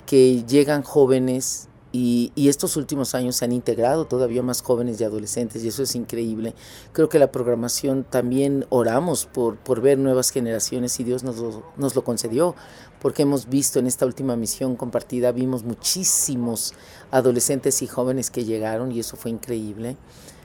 que 0.06 0.44
llegan 0.44 0.82
jóvenes 0.82 1.68
y, 1.96 2.48
estos 2.48 2.76
últimos 2.76 3.14
años 3.14 3.36
se 3.36 3.44
han 3.44 3.52
integrado 3.52 4.06
todavía 4.06 4.42
más 4.42 4.62
jóvenes 4.62 5.00
y 5.00 5.04
adolescentes 5.04 5.62
y 5.62 5.68
eso 5.68 5.84
es 5.84 5.94
increíble. 5.94 6.52
Creo 6.92 7.08
que 7.08 7.20
la 7.20 7.30
programación 7.30 8.02
también 8.02 8.66
oramos 8.68 9.26
por, 9.26 9.80
ver 9.80 9.98
nuevas 9.98 10.30
generaciones 10.30 10.98
y 10.98 11.04
Dios 11.04 11.22
nos 11.22 11.36
lo, 11.36 11.62
nos 11.76 11.94
lo 11.94 12.02
concedió, 12.02 12.56
porque 13.00 13.22
hemos 13.22 13.48
visto 13.48 13.78
en 13.78 13.86
esta 13.86 14.06
última 14.06 14.34
misión 14.34 14.74
compartida, 14.74 15.30
vimos 15.30 15.62
muchísimos 15.62 16.74
adolescentes 17.12 17.80
y 17.80 17.86
jóvenes 17.86 18.28
que 18.32 18.44
llegaron 18.44 18.90
y 18.90 18.98
eso 18.98 19.16
fue 19.16 19.30
increíble. 19.30 19.96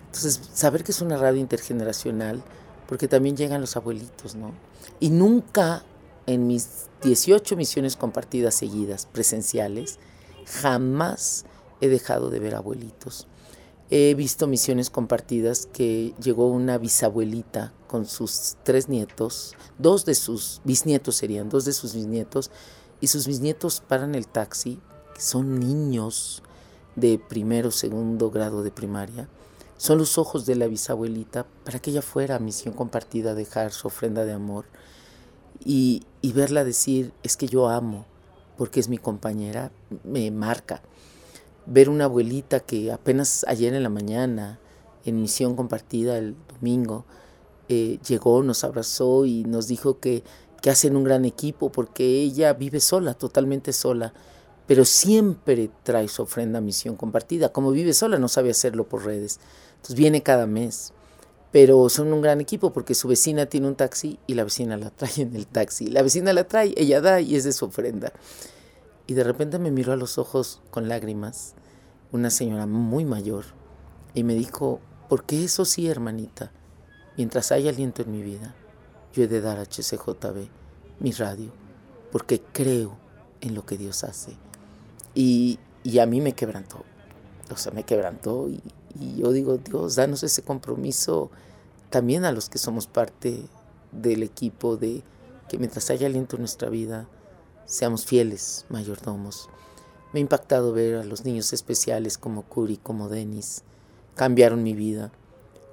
Entonces, 0.05 0.39
saber 0.53 0.83
que 0.83 0.91
es 0.91 1.01
una 1.01 1.17
radio 1.17 1.41
intergeneracional, 1.41 2.43
porque 2.87 3.07
también 3.07 3.35
llegan 3.35 3.59
los 3.59 3.75
abuelitos, 3.75 4.35
¿no? 4.35 4.51
Y 4.99 5.09
nunca 5.09 5.83
en 6.27 6.45
mis 6.45 6.85
18 7.01 7.55
misiones 7.55 7.95
compartidas 7.95 8.53
seguidas, 8.53 9.07
presenciales, 9.07 9.97
Jamás 10.49 11.45
he 11.79 11.89
dejado 11.89 12.29
de 12.29 12.39
ver 12.39 12.55
abuelitos. 12.55 13.27
He 13.91 14.13
visto 14.15 14.47
misiones 14.47 14.89
compartidas 14.89 15.67
que 15.71 16.13
llegó 16.21 16.47
una 16.47 16.77
bisabuelita 16.77 17.73
con 17.87 18.05
sus 18.05 18.57
tres 18.63 18.89
nietos, 18.89 19.55
dos 19.77 20.05
de 20.05 20.15
sus 20.15 20.61
bisnietos 20.63 21.15
serían, 21.15 21.49
dos 21.49 21.65
de 21.65 21.73
sus 21.73 21.93
bisnietos, 21.93 22.51
y 23.01 23.07
sus 23.07 23.27
bisnietos 23.27 23.81
paran 23.81 24.13
el 24.15 24.27
taxi, 24.27 24.79
son 25.17 25.59
niños 25.59 26.43
de 26.95 27.19
primero, 27.19 27.71
segundo 27.71 28.29
grado 28.29 28.61
de 28.61 28.71
primaria. 28.71 29.29
Son 29.77 29.97
los 29.97 30.17
ojos 30.17 30.45
de 30.45 30.55
la 30.55 30.67
bisabuelita 30.67 31.45
para 31.63 31.79
que 31.79 31.91
ella 31.91 32.01
fuera 32.01 32.35
a 32.35 32.39
misión 32.39 32.73
compartida 32.73 33.31
a 33.31 33.35
dejar 33.35 33.71
su 33.71 33.87
ofrenda 33.87 34.25
de 34.25 34.33
amor 34.33 34.65
y 35.63 36.03
verla 36.21 36.63
decir, 36.63 37.13
es 37.23 37.37
que 37.37 37.47
yo 37.47 37.69
amo, 37.69 38.05
porque 38.59 38.81
es 38.81 38.89
mi 38.89 38.97
compañera, 38.97 39.71
me 40.03 40.29
marca. 40.31 40.81
Ver 41.65 41.87
una 41.89 42.03
abuelita 42.03 42.59
que 42.59 42.91
apenas 42.91 43.45
ayer 43.47 43.73
en 43.73 43.83
la 43.83 43.89
mañana, 43.89 44.59
en 45.05 45.21
misión 45.21 45.55
compartida 45.55 46.17
el 46.17 46.35
domingo, 46.53 47.05
eh, 47.69 47.99
llegó, 48.05 48.43
nos 48.43 48.65
abrazó 48.65 49.23
y 49.23 49.45
nos 49.45 49.69
dijo 49.69 50.01
que, 50.01 50.23
que 50.61 50.69
hacen 50.69 50.97
un 50.97 51.05
gran 51.05 51.23
equipo 51.23 51.71
porque 51.71 52.03
ella 52.03 52.51
vive 52.51 52.81
sola, 52.81 53.13
totalmente 53.13 53.71
sola, 53.71 54.13
pero 54.67 54.83
siempre 54.83 55.71
trae 55.83 56.09
su 56.09 56.23
ofrenda 56.23 56.57
a 56.59 56.61
misión 56.61 56.97
compartida. 56.97 57.53
Como 57.53 57.71
vive 57.71 57.93
sola, 57.93 58.19
no 58.19 58.27
sabe 58.27 58.49
hacerlo 58.49 58.89
por 58.89 59.05
redes. 59.05 59.39
Entonces 59.77 59.95
viene 59.95 60.21
cada 60.21 60.47
mes 60.47 60.91
pero 61.51 61.89
son 61.89 62.13
un 62.13 62.21
gran 62.21 62.41
equipo 62.41 62.71
porque 62.71 62.93
su 62.93 63.07
vecina 63.07 63.47
tiene 63.47 63.67
un 63.67 63.75
taxi 63.75 64.19
y 64.27 64.35
la 64.35 64.43
vecina 64.43 64.77
la 64.77 64.89
trae 64.91 65.21
en 65.23 65.35
el 65.35 65.47
taxi. 65.47 65.87
La 65.87 66.03
vecina 66.03 66.33
la 66.33 66.47
trae, 66.47 66.73
ella 66.77 67.01
da 67.01 67.21
y 67.21 67.35
es 67.35 67.43
de 67.43 67.53
su 67.53 67.65
ofrenda. 67.65 68.13
Y 69.07 69.13
de 69.13 69.23
repente 69.23 69.57
me 69.57 69.71
miró 69.71 69.93
a 69.93 69.97
los 69.97 70.19
ojos 70.19 70.61
con 70.69 70.87
lágrimas, 70.87 71.55
una 72.11 72.29
señora 72.29 72.67
muy 72.67 73.05
mayor, 73.05 73.45
y 74.13 74.23
me 74.23 74.35
dijo, 74.35 74.79
¿por 75.07 75.23
qué 75.23 75.43
eso 75.43 75.65
sí, 75.65 75.87
hermanita? 75.87 76.51
Mientras 77.17 77.51
hay 77.51 77.67
aliento 77.67 78.03
en 78.03 78.11
mi 78.11 78.21
vida, 78.21 78.53
yo 79.13 79.23
he 79.23 79.27
de 79.27 79.41
dar 79.41 79.57
a 79.57 79.63
HCJB 79.63 80.47
mi 80.99 81.11
radio, 81.11 81.51
porque 82.11 82.41
creo 82.53 82.97
en 83.41 83.55
lo 83.55 83.65
que 83.65 83.77
Dios 83.77 84.03
hace. 84.03 84.37
Y, 85.15 85.57
y 85.83 85.99
a 85.99 86.05
mí 86.05 86.21
me 86.21 86.33
quebrantó, 86.33 86.83
o 87.51 87.57
sea, 87.57 87.71
me 87.71 87.83
quebrantó 87.83 88.47
y, 88.47 88.61
y 88.99 89.17
yo 89.17 89.31
digo, 89.31 89.57
Dios, 89.57 89.95
danos 89.95 90.23
ese 90.23 90.41
compromiso 90.41 91.29
también 91.89 92.25
a 92.25 92.31
los 92.31 92.49
que 92.49 92.57
somos 92.57 92.87
parte 92.87 93.41
del 93.91 94.23
equipo 94.23 94.77
de 94.77 95.03
que 95.47 95.57
mientras 95.57 95.89
haya 95.89 96.07
aliento 96.07 96.35
en 96.35 96.43
nuestra 96.43 96.69
vida, 96.69 97.07
seamos 97.65 98.05
fieles 98.05 98.65
mayordomos. 98.69 99.49
Me 100.13 100.19
ha 100.19 100.21
impactado 100.21 100.73
ver 100.73 100.95
a 100.95 101.03
los 101.03 101.25
niños 101.25 101.53
especiales 101.53 102.17
como 102.17 102.43
Curi, 102.43 102.77
como 102.77 103.09
Denis. 103.09 103.63
Cambiaron 104.15 104.63
mi 104.63 104.73
vida. 104.73 105.11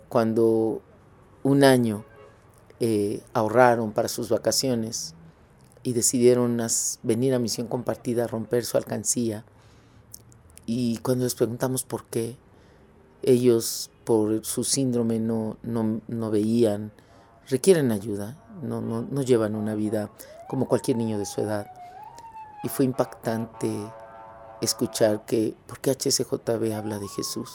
Cuando 0.09 0.83
un 1.43 1.65
año 1.65 2.05
eh, 2.81 3.23
ahorraron 3.33 3.93
para 3.93 4.09
sus 4.09 4.29
vacaciones 4.29 5.15
y 5.83 5.93
decidieron 5.93 6.61
venir 7.03 7.35
a 7.35 7.39
misión 7.39 7.67
compartida 7.67 8.27
romper 8.27 8.65
su 8.65 8.77
alcancía. 8.77 9.45
Y 10.67 10.99
cuando 10.99 11.25
les 11.25 11.35
preguntamos 11.35 11.85
por 11.85 12.05
qué, 12.05 12.37
ellos 13.23 13.91
por 14.05 14.45
su 14.45 14.65
síndrome 14.65 15.19
no, 15.19 15.57
no, 15.63 16.31
veían, 16.31 16.93
requieren 17.49 17.91
ayuda, 17.93 18.37
no, 18.63 18.81
no, 18.81 19.03
no 19.03 19.23
llevan 19.23 19.57
una 19.57 19.75
vida 19.75 20.11
como 20.49 20.69
cualquier 20.69 20.97
niño 20.97 21.19
de 21.19 21.27
su 21.27 21.41
edad. 21.41 21.67
Y 22.63 22.69
fue 22.69 22.85
impactante 22.85 23.71
escuchar 24.61 25.25
que, 25.25 25.57
porque 25.67 25.91
HCJB 25.91 26.73
habla 26.73 26.99
de 26.99 27.09
Jesús. 27.09 27.53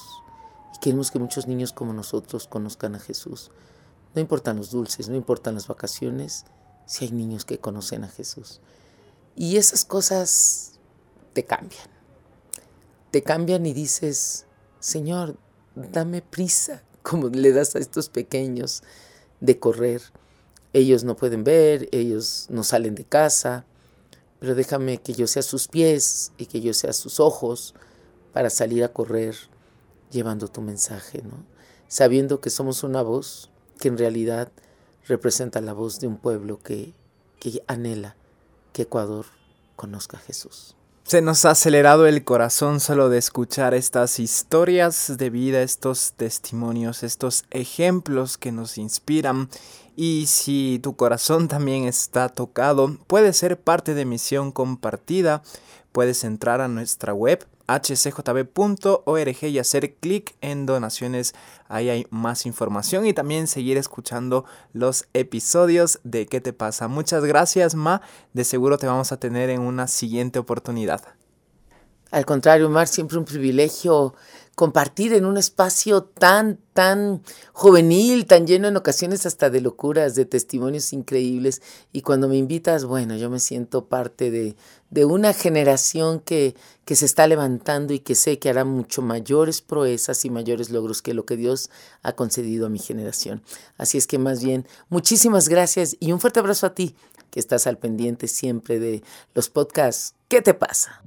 Y 0.76 0.80
queremos 0.80 1.12
que 1.12 1.20
muchos 1.20 1.48
niños 1.48 1.74
como 1.74 1.94
nosotros 1.94 2.48
conozcan 2.48 2.96
a 2.96 3.00
Jesús. 3.00 3.52
No 4.14 4.22
importan 4.22 4.58
los 4.58 4.72
dulces, 4.72 5.10
no 5.10 5.16
importan 5.16 5.56
las 5.56 5.68
vacaciones, 5.68 6.46
si 6.86 7.06
hay 7.06 7.12
niños 7.12 7.46
que 7.46 7.60
conocen 7.60 8.04
a 8.04 8.10
Jesús. 8.10 8.60
Y 9.36 9.58
esas 9.58 9.86
cosas 9.86 10.74
te 11.34 11.46
cambian. 11.46 11.88
Te 13.12 13.24
cambian 13.24 13.66
y 13.66 13.74
dices, 13.74 14.46
Señor, 14.80 15.38
dame 15.76 16.22
prisa, 16.22 16.84
como 17.02 17.30
le 17.30 17.52
das 17.52 17.76
a 17.76 17.80
estos 17.80 18.10
pequeños 18.10 18.84
de 19.40 19.60
correr. 19.60 20.02
Ellos 20.74 21.04
no 21.04 21.16
pueden 21.16 21.44
ver, 21.44 21.90
ellos 21.92 22.48
no 22.50 22.64
salen 22.64 22.96
de 22.96 23.04
casa, 23.04 23.66
pero 24.40 24.56
déjame 24.56 25.00
que 25.00 25.14
yo 25.14 25.28
sea 25.28 25.44
sus 25.44 25.68
pies 25.68 26.32
y 26.38 26.46
que 26.46 26.62
yo 26.62 26.74
sea 26.74 26.94
sus 26.94 27.20
ojos 27.20 27.76
para 28.34 28.50
salir 28.50 28.84
a 28.84 28.94
correr 28.94 29.36
llevando 30.12 30.48
tu 30.48 30.62
mensaje, 30.62 31.22
¿no? 31.24 31.46
Sabiendo 31.88 32.40
que 32.40 32.50
somos 32.50 32.84
una 32.84 33.02
voz 33.02 33.50
que 33.80 33.90
en 33.90 33.98
realidad 33.98 34.52
representa 35.08 35.60
la 35.62 35.74
voz 35.74 36.00
de 36.00 36.08
un 36.08 36.18
pueblo 36.18 36.60
que, 36.60 36.94
que 37.40 37.64
anhela 37.68 38.16
que 38.72 38.84
Ecuador 38.84 39.26
conozca 39.76 40.18
a 40.18 40.22
Jesús. 40.22 40.76
Se 41.04 41.22
nos 41.22 41.44
ha 41.44 41.52
acelerado 41.52 42.08
el 42.08 42.24
corazón 42.24 42.80
solo 42.80 43.10
de 43.10 43.18
escuchar 43.18 43.74
estas 43.74 44.20
historias 44.20 45.18
de 45.18 45.30
vida, 45.30 45.62
estos 45.62 46.14
testimonios, 46.14 47.04
estos 47.04 47.44
ejemplos 47.50 48.38
que 48.38 48.54
nos 48.54 48.78
inspiran. 48.78 49.50
Y 49.98 50.28
si 50.28 50.80
tu 50.82 50.96
corazón 50.96 51.50
también 51.50 51.84
está 51.84 52.30
tocado, 52.30 52.98
puedes 53.08 53.36
ser 53.36 53.60
parte 53.60 53.94
de 53.94 54.06
Misión 54.06 54.54
Compartida. 54.54 55.42
Puedes 55.92 56.24
entrar 56.24 56.62
a 56.62 56.70
nuestra 56.70 57.14
web 57.14 57.46
hcjb.org 57.80 59.44
y 59.44 59.60
hacer 59.60 59.96
clic 59.96 60.36
en 60.42 60.66
donaciones. 60.66 61.34
Ahí 61.68 61.90
hay 61.90 62.08
más 62.10 62.46
información 62.46 63.06
y 63.06 63.14
también 63.14 63.48
seguir 63.48 63.78
escuchando 63.78 64.46
los 64.74 65.08
episodios 65.14 66.00
de 66.04 66.26
¿Qué 66.26 66.42
te 66.42 66.54
pasa? 66.54 66.88
Muchas 66.88 67.24
gracias, 67.24 67.76
Ma. 67.76 68.02
De 68.34 68.44
seguro 68.44 68.78
te 68.78 68.88
vamos 68.88 69.12
a 69.12 69.18
tener 69.18 69.50
en 69.50 69.62
una 69.62 69.88
siguiente 69.88 70.40
oportunidad. 70.40 71.02
Al 72.12 72.26
contrario, 72.26 72.70
Mar, 72.70 72.88
siempre 72.88 73.18
un 73.18 73.26
privilegio 73.26 74.14
compartir 74.56 75.14
en 75.14 75.26
un 75.26 75.38
espacio 75.38 76.04
tan, 76.04 76.60
tan 76.74 77.24
juvenil, 77.54 78.26
tan 78.26 78.46
lleno 78.46 78.68
en 78.68 78.78
ocasiones 78.78 79.26
hasta 79.26 79.50
de 79.50 79.62
locuras, 79.62 80.14
de 80.16 80.26
testimonios 80.26 80.94
increíbles. 80.94 81.62
Y 81.92 82.02
cuando 82.02 82.28
me 82.28 82.38
invitas, 82.38 82.86
bueno, 82.86 83.16
yo 83.16 83.30
me 83.30 83.40
siento 83.40 83.86
parte 83.86 84.30
de, 84.30 84.56
de 84.90 85.06
una 85.06 85.34
generación 85.34 86.20
que, 86.20 86.56
que 86.86 86.96
se 86.96 87.06
está 87.06 87.26
levantando 87.28 87.94
y 87.94 88.00
que 88.00 88.14
sé 88.14 88.40
que 88.40 88.50
hará 88.50 88.66
mucho 88.66 89.02
mayores 89.02 89.62
proezas 89.62 90.26
y 90.26 90.30
mayores 90.30 90.70
logros 90.70 91.02
que 91.02 91.14
lo 91.14 91.26
que 91.26 91.38
Dios 91.38 91.70
ha 92.04 92.14
concedido 92.14 92.68
a 92.68 92.70
mi 92.70 92.80
generación. 92.80 93.42
Así 93.78 93.98
es 93.98 94.06
que 94.06 94.20
más 94.20 94.44
bien, 94.44 94.68
muchísimas 94.90 95.50
gracias 95.50 95.96
y 96.00 96.12
un 96.12 96.20
fuerte 96.20 96.40
abrazo 96.40 96.68
a 96.68 96.76
ti, 96.76 96.96
que 97.32 97.40
estás 97.40 97.66
al 97.66 97.78
pendiente 97.78 98.28
siempre 98.28 98.80
de 98.80 99.02
los 99.34 99.50
podcasts. 99.50 100.14
¿Qué 100.28 100.42
te 100.42 100.54
pasa? 100.54 101.02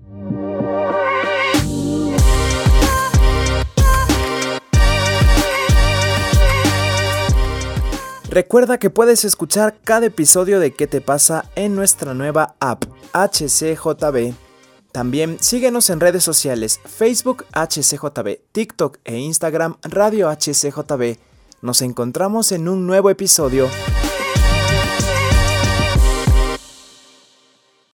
Recuerda 8.34 8.78
que 8.78 8.90
puedes 8.90 9.24
escuchar 9.24 9.76
cada 9.84 10.06
episodio 10.06 10.58
de 10.58 10.72
¿Qué 10.72 10.88
te 10.88 11.00
pasa? 11.00 11.44
en 11.54 11.76
nuestra 11.76 12.14
nueva 12.14 12.56
app 12.58 12.82
HCJB. 13.12 14.34
También 14.90 15.38
síguenos 15.40 15.88
en 15.88 16.00
redes 16.00 16.24
sociales 16.24 16.80
Facebook 16.84 17.44
HCJB, 17.52 18.40
TikTok 18.50 18.98
e 19.04 19.18
Instagram 19.18 19.76
Radio 19.84 20.30
HCJB. 20.30 21.16
Nos 21.62 21.80
encontramos 21.80 22.50
en 22.50 22.68
un 22.68 22.88
nuevo 22.88 23.08
episodio. 23.08 23.68